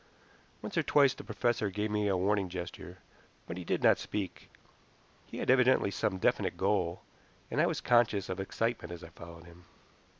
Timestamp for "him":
9.45-9.65